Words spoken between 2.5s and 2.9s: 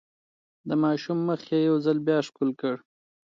کړ.